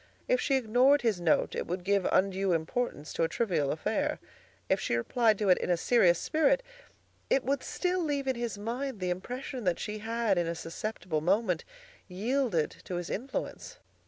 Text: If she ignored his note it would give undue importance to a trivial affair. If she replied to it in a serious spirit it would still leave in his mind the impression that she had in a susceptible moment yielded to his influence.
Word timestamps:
If 0.27 0.41
she 0.41 0.55
ignored 0.55 1.03
his 1.03 1.21
note 1.21 1.53
it 1.53 1.67
would 1.67 1.83
give 1.83 2.07
undue 2.11 2.53
importance 2.53 3.13
to 3.13 3.21
a 3.23 3.27
trivial 3.27 3.71
affair. 3.71 4.17
If 4.67 4.79
she 4.79 4.95
replied 4.95 5.37
to 5.37 5.49
it 5.49 5.59
in 5.59 5.69
a 5.69 5.77
serious 5.77 6.17
spirit 6.17 6.63
it 7.29 7.43
would 7.43 7.61
still 7.61 7.99
leave 8.03 8.25
in 8.25 8.35
his 8.35 8.57
mind 8.57 8.99
the 8.99 9.11
impression 9.11 9.63
that 9.65 9.77
she 9.77 9.99
had 9.99 10.39
in 10.39 10.47
a 10.47 10.55
susceptible 10.55 11.21
moment 11.21 11.63
yielded 12.07 12.77
to 12.85 12.95
his 12.95 13.11
influence. 13.11 13.77